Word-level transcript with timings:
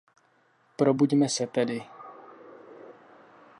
Probuďme 0.75 1.29
se 1.29 1.47
tedy! 1.47 1.83